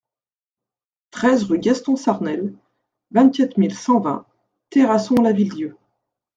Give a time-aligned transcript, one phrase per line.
[1.11, 2.55] treize rue Gaston Sarnel,
[3.11, 4.25] vingt-quatre mille cent vingt
[4.71, 5.77] Terrasson-Lavilledieu